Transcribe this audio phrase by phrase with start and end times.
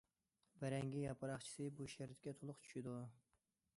[0.61, 2.97] بەرەڭگى ياپراقچىسى بۇ شەرتكە تولۇق چۈشىدۇ.